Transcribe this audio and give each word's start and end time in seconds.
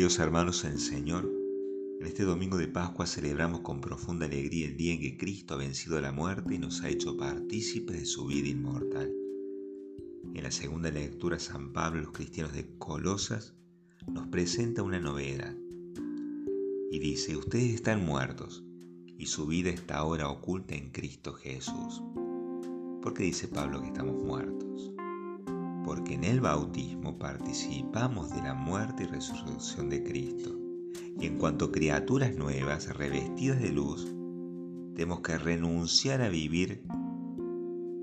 Queridos 0.00 0.18
hermanos 0.18 0.64
en 0.64 0.72
el 0.72 0.78
Señor, 0.78 1.30
en 2.00 2.06
este 2.06 2.22
domingo 2.22 2.56
de 2.56 2.68
Pascua 2.68 3.06
celebramos 3.06 3.60
con 3.60 3.82
profunda 3.82 4.24
alegría 4.24 4.66
el 4.66 4.78
día 4.78 4.94
en 4.94 5.00
que 5.00 5.18
Cristo 5.18 5.52
ha 5.52 5.58
vencido 5.58 6.00
la 6.00 6.10
muerte 6.10 6.54
y 6.54 6.58
nos 6.58 6.80
ha 6.80 6.88
hecho 6.88 7.18
partícipes 7.18 8.00
de 8.00 8.06
su 8.06 8.24
vida 8.24 8.48
inmortal. 8.48 9.12
En 10.32 10.42
la 10.42 10.50
segunda 10.50 10.90
lectura, 10.90 11.38
San 11.38 11.74
Pablo, 11.74 12.00
los 12.00 12.12
cristianos 12.12 12.54
de 12.54 12.66
Colosas, 12.78 13.52
nos 14.10 14.26
presenta 14.28 14.82
una 14.82 15.00
novedad 15.00 15.54
y 16.90 16.98
dice, 16.98 17.36
ustedes 17.36 17.74
están 17.74 18.02
muertos 18.02 18.64
y 19.18 19.26
su 19.26 19.46
vida 19.48 19.68
está 19.68 19.98
ahora 19.98 20.30
oculta 20.30 20.74
en 20.74 20.92
Cristo 20.92 21.34
Jesús. 21.34 22.02
¿Por 23.02 23.12
qué 23.12 23.24
dice 23.24 23.48
Pablo 23.48 23.82
que 23.82 23.88
estamos 23.88 24.16
muertos? 24.24 24.94
Porque 25.90 26.14
en 26.14 26.22
el 26.22 26.40
bautismo 26.40 27.18
participamos 27.18 28.30
de 28.30 28.40
la 28.42 28.54
muerte 28.54 29.02
y 29.02 29.06
resurrección 29.06 29.90
de 29.90 30.04
Cristo. 30.04 30.56
Y 31.18 31.26
en 31.26 31.36
cuanto 31.36 31.72
criaturas 31.72 32.32
nuevas, 32.36 32.96
revestidas 32.96 33.60
de 33.60 33.72
luz, 33.72 34.06
tenemos 34.94 35.18
que 35.18 35.36
renunciar 35.36 36.22
a 36.22 36.28
vivir 36.28 36.84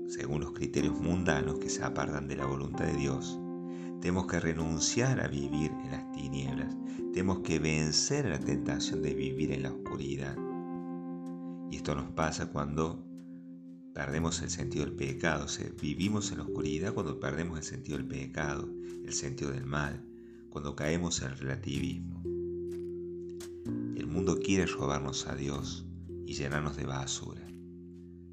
según 0.06 0.42
los 0.42 0.52
criterios 0.52 1.00
mundanos 1.00 1.58
que 1.60 1.70
se 1.70 1.82
apartan 1.82 2.28
de 2.28 2.36
la 2.36 2.44
voluntad 2.44 2.84
de 2.84 2.92
Dios. 2.92 3.40
Tenemos 4.02 4.26
que 4.26 4.38
renunciar 4.38 5.22
a 5.22 5.28
vivir 5.28 5.72
en 5.82 5.90
las 5.90 6.12
tinieblas. 6.12 6.76
Tenemos 7.14 7.38
que 7.38 7.58
vencer 7.58 8.26
la 8.26 8.38
tentación 8.38 9.00
de 9.00 9.14
vivir 9.14 9.50
en 9.50 9.62
la 9.62 9.72
oscuridad. 9.72 10.36
Y 11.70 11.76
esto 11.76 11.94
nos 11.94 12.10
pasa 12.10 12.50
cuando 12.50 13.07
perdemos 13.98 14.40
el 14.42 14.50
sentido 14.50 14.84
del 14.84 14.94
pecado. 14.94 15.46
Vivimos 15.82 16.30
en 16.30 16.38
la 16.38 16.44
oscuridad 16.44 16.94
cuando 16.94 17.18
perdemos 17.18 17.58
el 17.58 17.64
sentido 17.64 17.98
del 17.98 18.06
pecado, 18.06 18.68
el 19.04 19.12
sentido 19.12 19.50
del 19.50 19.66
mal, 19.66 20.04
cuando 20.50 20.76
caemos 20.76 21.20
en 21.20 21.32
el 21.32 21.38
relativismo. 21.38 22.22
El 23.96 24.06
mundo 24.06 24.38
quiere 24.38 24.66
robarnos 24.66 25.26
a 25.26 25.34
Dios 25.34 25.84
y 26.26 26.34
llenarnos 26.34 26.76
de 26.76 26.86
basura. 26.86 27.44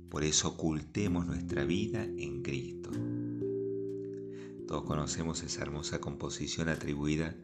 Por 0.08 0.24
eso 0.24 0.50
ocultemos 0.50 1.26
nuestra 1.26 1.66
vida 1.66 2.04
en 2.04 2.44
Cristo. 2.44 2.92
Todos 4.68 4.84
conocemos 4.84 5.42
esa 5.42 5.64
hermosa 5.64 6.00
composición 6.00 6.70
atribuida 6.70 7.36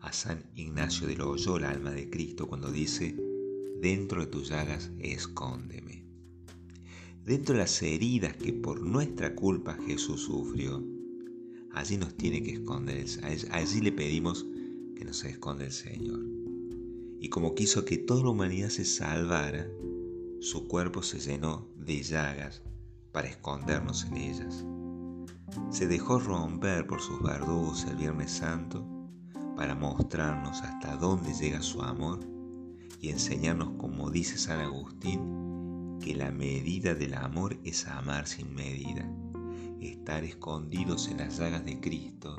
a 0.00 0.14
San 0.14 0.50
Ignacio 0.54 1.06
de 1.06 1.16
Loyola, 1.16 1.72
alma 1.72 1.90
de 1.90 2.08
Cristo, 2.08 2.48
cuando 2.48 2.72
dice, 2.72 3.14
dentro 3.82 4.22
de 4.22 4.28
tus 4.28 4.48
llagas 4.48 4.90
escóndeme 4.98 6.05
dentro 7.26 7.54
de 7.54 7.62
las 7.62 7.82
heridas 7.82 8.36
que 8.36 8.52
por 8.52 8.80
nuestra 8.80 9.34
culpa 9.34 9.76
Jesús 9.84 10.22
sufrió, 10.22 10.80
allí 11.72 11.96
nos 11.96 12.14
tiene 12.14 12.40
que 12.40 12.52
esconder, 12.52 13.04
allí 13.50 13.80
le 13.80 13.90
pedimos 13.90 14.46
que 14.94 15.04
nos 15.04 15.24
esconda 15.24 15.64
el 15.64 15.72
Señor. 15.72 16.20
Y 17.18 17.28
como 17.28 17.56
quiso 17.56 17.84
que 17.84 17.98
toda 17.98 18.22
la 18.22 18.30
humanidad 18.30 18.68
se 18.68 18.84
salvara, 18.84 19.66
su 20.38 20.68
cuerpo 20.68 21.02
se 21.02 21.18
llenó 21.18 21.66
de 21.76 22.00
llagas 22.00 22.62
para 23.10 23.26
escondernos 23.26 24.04
en 24.04 24.16
ellas. 24.18 24.64
Se 25.70 25.88
dejó 25.88 26.20
romper 26.20 26.86
por 26.86 27.00
sus 27.00 27.20
verdugos 27.20 27.86
el 27.90 27.96
Viernes 27.96 28.30
Santo 28.30 28.86
para 29.56 29.74
mostrarnos 29.74 30.62
hasta 30.62 30.96
dónde 30.96 31.34
llega 31.34 31.60
su 31.60 31.82
amor 31.82 32.20
y 33.00 33.08
enseñarnos, 33.08 33.70
como 33.78 34.10
dice 34.10 34.38
San 34.38 34.60
Agustín, 34.60 35.46
que 36.06 36.14
la 36.14 36.30
medida 36.30 36.94
del 36.94 37.14
amor 37.14 37.58
es 37.64 37.88
amar 37.88 38.28
sin 38.28 38.54
medida. 38.54 39.10
Estar 39.80 40.22
escondidos 40.22 41.08
en 41.08 41.16
las 41.16 41.36
llagas 41.36 41.64
de 41.64 41.80
Cristo 41.80 42.36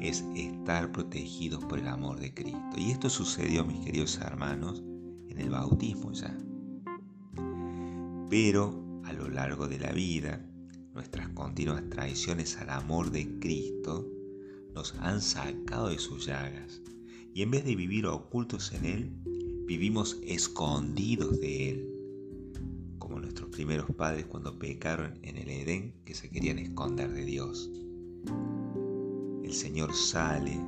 es 0.00 0.24
estar 0.36 0.92
protegidos 0.92 1.64
por 1.64 1.80
el 1.80 1.88
amor 1.88 2.20
de 2.20 2.32
Cristo. 2.32 2.76
Y 2.76 2.92
esto 2.92 3.10
sucedió, 3.10 3.64
mis 3.64 3.84
queridos 3.84 4.16
hermanos, 4.18 4.84
en 5.28 5.40
el 5.40 5.50
bautismo 5.50 6.12
ya. 6.12 6.38
Pero 8.30 8.80
a 9.02 9.12
lo 9.12 9.28
largo 9.28 9.66
de 9.66 9.80
la 9.80 9.90
vida, 9.90 10.46
nuestras 10.94 11.30
continuas 11.30 11.82
traiciones 11.90 12.58
al 12.58 12.70
amor 12.70 13.10
de 13.10 13.40
Cristo 13.40 14.06
nos 14.72 14.94
han 15.00 15.20
sacado 15.20 15.88
de 15.88 15.98
sus 15.98 16.26
llagas. 16.26 16.80
Y 17.34 17.42
en 17.42 17.50
vez 17.50 17.64
de 17.64 17.74
vivir 17.74 18.06
ocultos 18.06 18.72
en 18.72 18.84
Él, 18.84 19.10
vivimos 19.66 20.16
escondidos 20.22 21.40
de 21.40 21.70
Él 21.70 21.89
primeros 23.60 23.94
padres 23.94 24.24
cuando 24.24 24.58
pecaron 24.58 25.18
en 25.20 25.36
el 25.36 25.50
Edén 25.50 25.92
que 26.06 26.14
se 26.14 26.30
querían 26.30 26.58
esconder 26.58 27.12
de 27.12 27.26
Dios. 27.26 27.70
El 29.44 29.52
Señor 29.52 29.92
sale 29.92 30.58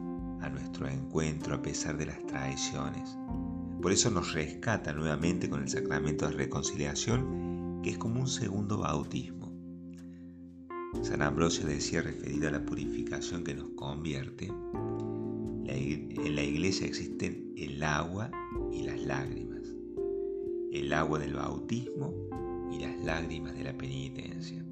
a 0.43 0.51
nuestro 0.51 0.87
encuentro 0.87 1.55
a 1.55 1.63
pesar 1.63 1.97
de 1.97 2.05
las 2.05 2.27
traiciones. 2.27 3.17
Por 3.81 3.93
eso 3.93 4.11
nos 4.11 4.35
rescata 4.35 4.93
nuevamente 4.93 5.49
con 5.49 5.63
el 5.63 5.71
sacramento 5.71 6.29
de 6.29 6.35
reconciliación, 6.35 7.81
que 7.83 7.93
es 7.93 7.99
como 7.99 8.21
un 8.21 8.29
segundo 8.29 8.77
bautismo. 8.77 9.51
San 11.01 11.23
Ambrosio 11.23 11.65
decía, 11.65 12.03
referido 12.03 12.49
a 12.49 12.53
la 12.53 12.67
purificación 12.67 13.43
que 13.43 13.55
nos 13.55 13.71
convierte, 13.71 14.49
en 15.65 16.35
la 16.37 16.43
iglesia 16.43 16.87
existen 16.87 17.55
el 17.57 17.83
agua 17.83 18.31
y 18.71 18.83
las 18.83 19.01
lágrimas. 19.01 19.63
El 20.73 20.93
agua 20.93 21.19
del 21.19 21.33
bautismo 21.33 22.13
y 22.73 22.81
las 22.81 23.05
lágrimas 23.05 23.55
de 23.55 23.65
la 23.65 23.77
penitencia. 23.77 24.65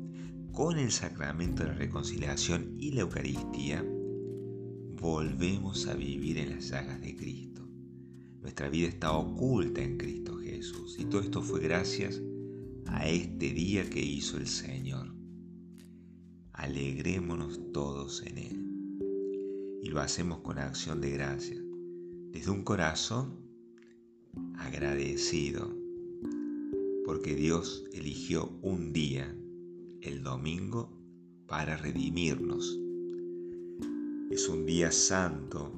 Con 0.52 0.78
el 0.78 0.90
sacramento 0.90 1.62
de 1.62 1.70
la 1.70 1.74
reconciliación 1.74 2.76
y 2.78 2.92
la 2.92 3.02
Eucaristía, 3.02 3.84
volvemos 5.00 5.86
a 5.86 5.94
vivir 5.94 6.38
en 6.38 6.50
las 6.50 6.68
llagas 6.68 7.00
de 7.00 7.16
Cristo. 7.16 7.66
Nuestra 8.40 8.68
vida 8.68 8.88
está 8.88 9.12
oculta 9.12 9.82
en 9.82 9.96
Cristo 9.98 10.36
Jesús 10.38 10.98
y 10.98 11.04
todo 11.04 11.20
esto 11.20 11.42
fue 11.42 11.60
gracias 11.60 12.20
a 12.86 13.06
este 13.08 13.52
día 13.52 13.88
que 13.88 14.02
hizo 14.02 14.36
el 14.38 14.46
Señor. 14.46 15.14
Alegrémonos 16.52 17.72
todos 17.72 18.22
en 18.26 18.38
Él. 18.38 18.66
Y 19.82 19.88
lo 19.88 20.00
hacemos 20.00 20.40
con 20.40 20.58
acción 20.58 21.00
de 21.00 21.10
gracia, 21.10 21.58
desde 22.32 22.50
un 22.50 22.64
corazón 22.64 23.40
agradecido 24.58 25.79
porque 27.04 27.34
Dios 27.34 27.84
eligió 27.92 28.50
un 28.62 28.92
día, 28.92 29.34
el 30.02 30.22
domingo, 30.22 30.90
para 31.46 31.76
redimirnos. 31.76 32.78
Es 34.30 34.48
un 34.48 34.66
día 34.66 34.92
santo, 34.92 35.72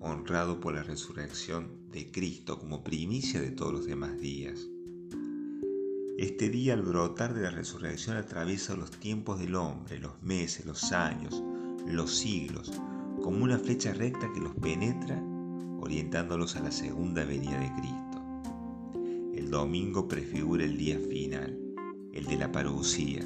honrado 0.00 0.60
por 0.60 0.74
la 0.74 0.82
resurrección 0.82 1.68
de 1.90 2.10
Cristo 2.10 2.58
como 2.58 2.84
primicia 2.84 3.40
de 3.40 3.50
todos 3.50 3.72
los 3.72 3.86
demás 3.86 4.20
días. 4.20 4.68
Este 6.18 6.48
día 6.48 6.74
al 6.74 6.82
brotar 6.82 7.34
de 7.34 7.42
la 7.42 7.50
resurrección 7.50 8.16
atraviesa 8.16 8.76
los 8.76 8.90
tiempos 8.90 9.38
del 9.38 9.54
hombre, 9.54 9.98
los 9.98 10.22
meses, 10.22 10.64
los 10.64 10.92
años, 10.92 11.42
los 11.86 12.16
siglos, 12.16 12.72
como 13.22 13.44
una 13.44 13.58
flecha 13.58 13.92
recta 13.92 14.30
que 14.32 14.40
los 14.40 14.54
penetra, 14.54 15.22
orientándolos 15.78 16.56
a 16.56 16.60
la 16.60 16.72
segunda 16.72 17.24
venida 17.24 17.58
de 17.58 17.72
Cristo. 17.80 18.05
El 19.46 19.52
domingo 19.52 20.08
prefigura 20.08 20.64
el 20.64 20.76
día 20.76 20.98
final, 20.98 21.56
el 22.12 22.24
de 22.24 22.36
la 22.36 22.50
parucía, 22.50 23.22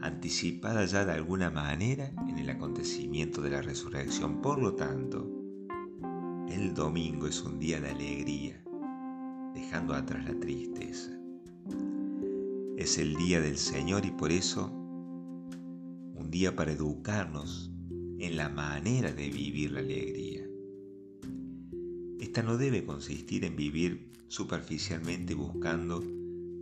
anticipada 0.00 0.84
ya 0.84 1.04
de 1.04 1.10
alguna 1.10 1.50
manera 1.50 2.12
en 2.28 2.38
el 2.38 2.48
acontecimiento 2.48 3.42
de 3.42 3.50
la 3.50 3.60
resurrección. 3.60 4.40
Por 4.40 4.62
lo 4.62 4.76
tanto, 4.76 5.28
el 6.48 6.74
domingo 6.74 7.26
es 7.26 7.42
un 7.42 7.58
día 7.58 7.80
de 7.80 7.90
alegría, 7.90 8.62
dejando 9.52 9.94
atrás 9.94 10.26
la 10.26 10.38
tristeza. 10.38 11.10
Es 12.76 12.96
el 12.96 13.16
día 13.16 13.40
del 13.40 13.58
Señor 13.58 14.06
y 14.06 14.12
por 14.12 14.30
eso 14.30 14.70
un 14.70 16.28
día 16.30 16.54
para 16.54 16.70
educarnos 16.70 17.72
en 18.20 18.36
la 18.36 18.48
manera 18.48 19.10
de 19.10 19.28
vivir 19.28 19.72
la 19.72 19.80
alegría. 19.80 20.37
No 22.44 22.56
debe 22.56 22.84
consistir 22.84 23.44
en 23.44 23.56
vivir 23.56 24.12
superficialmente 24.28 25.34
buscando 25.34 26.02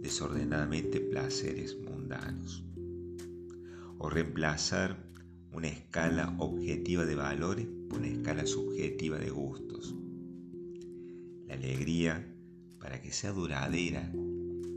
desordenadamente 0.00 1.00
placeres 1.00 1.76
mundanos 1.78 2.64
o 3.98 4.08
reemplazar 4.08 4.96
una 5.52 5.68
escala 5.68 6.34
objetiva 6.38 7.04
de 7.04 7.14
valores 7.14 7.68
por 7.88 7.98
una 7.98 8.08
escala 8.08 8.46
subjetiva 8.46 9.18
de 9.18 9.30
gustos. 9.30 9.94
La 11.46 11.54
alegría, 11.54 12.26
para 12.80 13.00
que 13.00 13.12
sea 13.12 13.30
duradera 13.32 14.10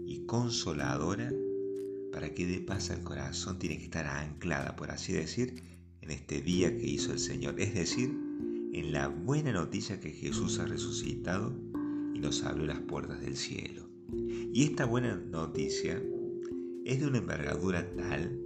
y 0.06 0.26
consoladora, 0.28 1.32
para 2.12 2.36
que 2.36 2.46
dé 2.46 2.60
paz 2.60 2.92
al 2.92 3.04
corazón, 3.04 3.58
tiene 3.58 3.78
que 3.78 3.86
estar 3.86 4.06
anclada, 4.06 4.76
por 4.76 4.92
así 4.92 5.14
decir, 5.14 5.64
en 6.02 6.12
este 6.12 6.42
día 6.42 6.78
que 6.78 6.86
hizo 6.86 7.14
el 7.14 7.20
Señor, 7.20 7.60
es 7.60 7.74
decir, 7.74 8.29
en 8.72 8.92
la 8.92 9.08
buena 9.08 9.52
noticia 9.52 10.00
que 10.00 10.12
Jesús 10.12 10.60
ha 10.60 10.66
resucitado 10.66 11.54
y 12.14 12.20
nos 12.20 12.44
abrió 12.44 12.66
las 12.66 12.80
puertas 12.80 13.20
del 13.22 13.36
cielo. 13.36 13.90
Y 14.12 14.64
esta 14.64 14.86
buena 14.86 15.16
noticia 15.16 16.02
es 16.86 17.00
de 17.00 17.08
una 17.08 17.20
envergadura 17.20 17.90
tal 17.96 18.40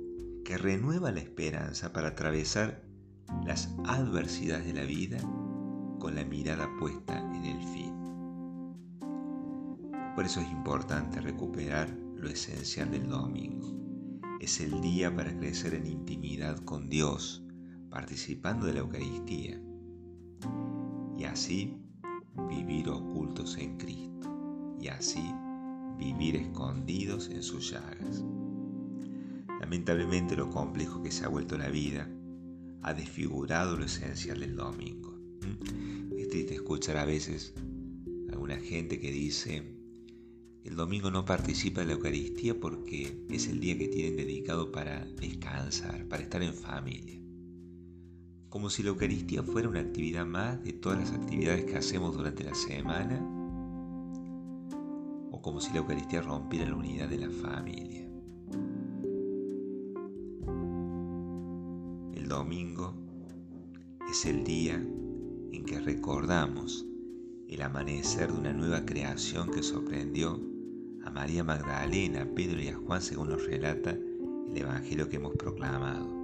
que 0.43 0.57
renueva 0.57 1.11
la 1.11 1.19
esperanza 1.19 1.93
para 1.93 2.09
atravesar 2.09 2.83
las 3.45 3.73
adversidades 3.85 4.65
de 4.65 4.73
la 4.73 4.85
vida 4.85 5.17
con 5.99 6.15
la 6.15 6.25
mirada 6.25 6.69
puesta 6.79 7.17
en 7.35 7.45
el 7.45 7.63
fin. 7.63 7.93
Por 10.15 10.25
eso 10.25 10.41
es 10.41 10.51
importante 10.51 11.21
recuperar 11.21 11.89
lo 12.17 12.29
esencial 12.29 12.91
del 12.91 13.07
domingo. 13.07 13.73
Es 14.39 14.59
el 14.59 14.81
día 14.81 15.15
para 15.15 15.35
crecer 15.37 15.73
en 15.73 15.87
intimidad 15.87 16.57
con 16.65 16.89
Dios, 16.89 17.43
participando 17.89 18.65
de 18.65 18.73
la 18.73 18.79
Eucaristía. 18.81 19.62
Y 21.17 21.25
así 21.25 21.77
vivir 22.49 22.89
ocultos 22.89 23.57
en 23.57 23.77
Cristo. 23.77 24.29
Y 24.79 24.87
así 24.87 25.23
vivir 25.97 26.35
escondidos 26.35 27.29
en 27.29 27.43
sus 27.43 27.71
llagas. 27.71 28.23
Lamentablemente 29.59 30.35
lo 30.35 30.49
complejo 30.49 31.01
que 31.01 31.11
se 31.11 31.25
ha 31.25 31.29
vuelto 31.29 31.57
la 31.57 31.69
vida 31.69 32.09
ha 32.81 32.93
desfigurado 32.93 33.77
lo 33.77 33.85
esencial 33.85 34.39
del 34.39 34.55
domingo. 34.55 35.11
¿Mm? 35.41 36.17
Es 36.17 36.29
triste 36.29 36.55
escuchar 36.55 36.97
a 36.97 37.05
veces 37.05 37.53
a 38.29 38.33
alguna 38.33 38.57
gente 38.57 38.99
que 38.99 39.11
dice, 39.11 39.63
el 40.65 40.75
domingo 40.75 41.11
no 41.11 41.23
participa 41.25 41.81
en 41.81 41.87
la 41.87 41.93
Eucaristía 41.93 42.59
porque 42.59 43.25
es 43.29 43.47
el 43.47 43.59
día 43.59 43.77
que 43.77 43.87
tienen 43.87 44.17
dedicado 44.17 44.71
para 44.71 45.05
descansar, 45.05 46.05
para 46.07 46.23
estar 46.23 46.43
en 46.43 46.53
familia. 46.53 47.22
Como 48.53 48.69
si 48.69 48.83
la 48.83 48.89
Eucaristía 48.89 49.41
fuera 49.41 49.67
una 49.67 49.79
actividad 49.79 50.27
más 50.27 50.63
de 50.63 50.73
todas 50.73 50.99
las 50.99 51.11
actividades 51.11 51.65
que 51.65 51.75
hacemos 51.75 52.15
durante 52.15 52.43
la 52.43 52.53
semana, 52.53 53.19
o 55.31 55.41
como 55.41 55.59
si 55.59 55.71
la 55.73 55.79
Eucaristía 55.79 56.21
rompiera 56.21 56.69
la 56.69 56.75
unidad 56.75 57.09
de 57.09 57.17
la 57.17 57.31
familia. 57.31 58.07
El 62.13 62.27
domingo 62.27 62.93
es 64.07 64.23
el 64.27 64.43
día 64.43 64.75
en 64.75 65.65
que 65.65 65.79
recordamos 65.79 66.85
el 67.47 67.59
amanecer 67.59 68.31
de 68.31 68.37
una 68.37 68.53
nueva 68.53 68.85
creación 68.85 69.49
que 69.49 69.63
sorprendió 69.63 70.39
a 71.03 71.09
María 71.09 71.43
Magdalena, 71.43 72.21
a 72.21 72.35
Pedro 72.35 72.61
y 72.61 72.67
a 72.67 72.75
Juan 72.75 73.01
según 73.01 73.29
nos 73.29 73.43
relata 73.47 73.97
el 74.47 74.55
Evangelio 74.55 75.09
que 75.09 75.15
hemos 75.15 75.33
proclamado. 75.37 76.22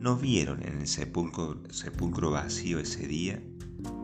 No 0.00 0.16
vieron 0.16 0.62
en 0.62 0.78
el 0.78 0.86
sepulcro, 0.86 2.30
vacío 2.30 2.78
ese 2.78 3.06
día 3.06 3.42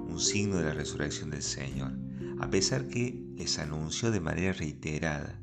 un 0.06 0.20
signo 0.20 0.58
de 0.58 0.64
la 0.64 0.74
resurrección 0.74 1.30
del 1.30 1.40
Señor, 1.40 1.92
a 2.38 2.50
pesar 2.50 2.86
que 2.86 3.24
les 3.34 3.58
anunció 3.58 4.10
de 4.10 4.20
manera 4.20 4.52
reiterada 4.52 5.40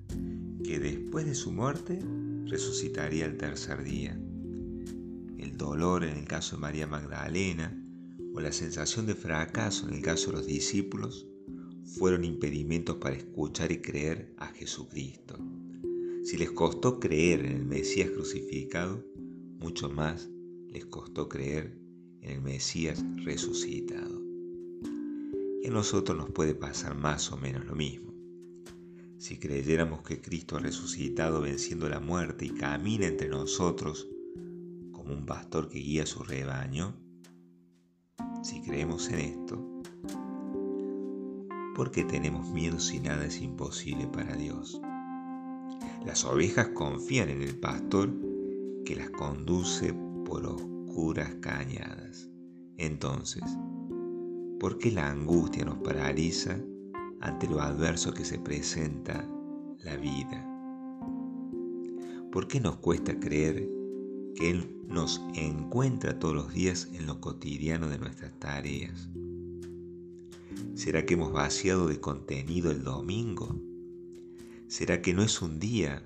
que 0.63 0.77
después 0.77 1.25
de 1.25 1.33
su 1.33 1.51
muerte 1.51 1.99
resucitaría 2.45 3.25
el 3.25 3.35
tercer 3.37 3.83
día 3.83 4.15
el 5.39 5.57
dolor 5.57 6.03
en 6.03 6.17
el 6.17 6.25
caso 6.25 6.55
de 6.55 6.61
María 6.61 6.85
Magdalena 6.85 7.75
o 8.35 8.39
la 8.39 8.51
sensación 8.51 9.07
de 9.07 9.15
fracaso 9.15 9.87
en 9.87 9.95
el 9.95 10.01
caso 10.03 10.29
de 10.29 10.37
los 10.37 10.45
discípulos 10.45 11.25
fueron 11.97 12.23
impedimentos 12.23 12.97
para 12.97 13.15
escuchar 13.15 13.71
y 13.71 13.81
creer 13.81 14.35
a 14.37 14.49
Jesucristo. 14.49 15.35
Si 16.23 16.37
les 16.37 16.51
costó 16.51 16.99
creer 16.99 17.39
en 17.39 17.53
el 17.53 17.65
Mesías 17.65 18.11
crucificado, 18.11 19.03
mucho 19.59 19.89
más 19.89 20.29
les 20.73 20.85
costó 20.87 21.29
creer 21.29 21.77
en 22.21 22.31
el 22.31 22.41
Mesías 22.41 23.03
resucitado. 23.23 24.21
Y 25.61 25.67
a 25.67 25.71
nosotros 25.71 26.17
nos 26.17 26.31
puede 26.31 26.55
pasar 26.55 26.95
más 26.95 27.31
o 27.31 27.37
menos 27.37 27.65
lo 27.65 27.75
mismo. 27.75 28.11
Si 29.19 29.37
creyéramos 29.37 30.01
que 30.01 30.19
Cristo 30.19 30.57
ha 30.57 30.59
resucitado 30.59 31.41
venciendo 31.41 31.87
la 31.87 31.99
muerte 31.99 32.45
y 32.45 32.49
camina 32.49 33.05
entre 33.05 33.29
nosotros 33.29 34.07
como 34.91 35.13
un 35.13 35.25
pastor 35.27 35.69
que 35.69 35.77
guía 35.77 36.07
su 36.07 36.23
rebaño, 36.23 36.95
si 38.41 38.59
creemos 38.61 39.09
en 39.09 39.19
esto, 39.19 39.81
¿por 41.75 41.91
qué 41.91 42.03
tenemos 42.03 42.49
miedo 42.49 42.79
si 42.79 42.99
nada 42.99 43.25
es 43.25 43.39
imposible 43.39 44.07
para 44.07 44.35
Dios? 44.35 44.81
Las 46.03 46.25
ovejas 46.25 46.69
confían 46.69 47.29
en 47.29 47.43
el 47.43 47.57
pastor 47.57 48.11
que 48.83 48.95
las 48.95 49.11
conduce 49.11 49.93
por 50.33 50.47
oscuras 50.47 51.29
cañadas. 51.41 52.27
Entonces, 52.77 53.43
¿por 54.59 54.79
qué 54.79 54.89
la 54.89 55.07
angustia 55.07 55.63
nos 55.63 55.77
paraliza 55.77 56.59
ante 57.21 57.47
lo 57.47 57.61
adverso 57.61 58.15
que 58.15 58.25
se 58.25 58.39
presenta 58.39 59.29
la 59.83 59.95
vida? 59.95 60.43
¿Por 62.31 62.47
qué 62.47 62.59
nos 62.59 62.77
cuesta 62.77 63.19
creer 63.19 63.69
que 64.33 64.49
Él 64.49 64.75
nos 64.87 65.21
encuentra 65.35 66.17
todos 66.17 66.33
los 66.33 66.51
días 66.51 66.89
en 66.93 67.05
lo 67.05 67.21
cotidiano 67.21 67.87
de 67.87 67.99
nuestras 67.99 68.33
tareas. 68.39 69.09
¿Será 70.73 71.05
que 71.05 71.13
hemos 71.13 71.31
vaciado 71.31 71.87
de 71.87 71.99
contenido 71.99 72.71
el 72.71 72.83
domingo? 72.83 73.55
¿Será 74.67 74.99
que 74.99 75.13
no 75.13 75.21
es 75.21 75.43
un 75.43 75.59
día 75.59 76.03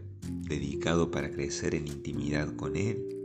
dedicado 0.49 1.11
para 1.11 1.31
crecer 1.31 1.75
en 1.75 1.87
intimidad 1.87 2.53
con 2.57 2.75
Él? 2.75 3.16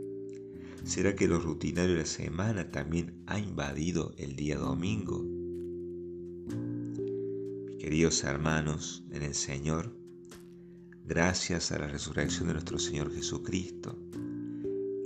¿Será 0.85 1.15
que 1.15 1.29
lo 1.29 1.39
rutinario 1.39 1.93
de 1.93 1.99
la 1.99 2.05
semana 2.05 2.69
también 2.69 3.23
ha 3.25 3.39
invadido 3.39 4.13
el 4.17 4.35
día 4.35 4.57
domingo? 4.57 5.23
Mis 7.65 7.77
queridos 7.77 8.21
hermanos 8.25 9.05
en 9.11 9.23
el 9.23 9.33
Señor, 9.33 9.95
gracias 11.05 11.71
a 11.71 11.79
la 11.79 11.87
resurrección 11.87 12.47
de 12.47 12.55
nuestro 12.55 12.79
Señor 12.79 13.13
Jesucristo, 13.13 13.97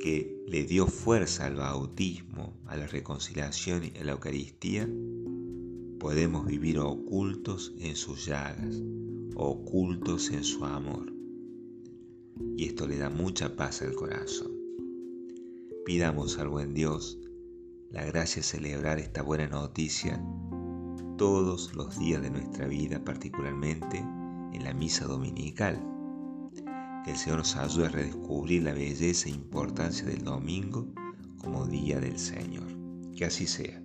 que 0.01 0.43
le 0.47 0.63
dio 0.63 0.87
fuerza 0.87 1.45
al 1.45 1.57
bautismo, 1.57 2.59
a 2.65 2.75
la 2.75 2.87
reconciliación 2.87 3.83
y 3.85 3.95
a 3.99 4.03
la 4.03 4.13
Eucaristía, 4.13 4.89
podemos 5.99 6.47
vivir 6.47 6.79
ocultos 6.79 7.75
en 7.77 7.95
sus 7.95 8.25
llagas, 8.25 8.81
ocultos 9.35 10.31
en 10.31 10.43
su 10.43 10.65
amor. 10.65 11.13
Y 12.55 12.65
esto 12.65 12.87
le 12.87 12.97
da 12.97 13.11
mucha 13.11 13.55
paz 13.55 13.83
al 13.83 13.93
corazón. 13.93 14.56
Pidamos 15.87 16.37
al 16.37 16.49
buen 16.49 16.73
Dios 16.73 17.17
la 17.91 18.03
gracia 18.03 18.41
de 18.41 18.43
celebrar 18.43 18.99
esta 18.99 19.21
buena 19.21 19.47
noticia 19.47 20.21
todos 21.17 21.73
los 21.75 21.97
días 21.97 22.21
de 22.21 22.29
nuestra 22.29 22.67
vida, 22.67 23.01
particularmente 23.05 23.99
en 23.99 24.63
la 24.65 24.73
misa 24.73 25.05
dominical 25.05 25.81
que 27.05 27.11
el 27.11 27.17
Señor 27.17 27.37
nos 27.37 27.55
ayude 27.55 27.85
a 27.85 27.89
redescubrir 27.89 28.63
la 28.63 28.73
belleza 28.73 29.29
e 29.29 29.31
importancia 29.31 30.05
del 30.05 30.25
domingo 30.25 30.93
como 31.37 31.65
día 31.65 32.01
del 32.01 32.19
Señor. 32.19 32.67
Que 33.15 33.23
así 33.23 33.47
sea. 33.47 33.81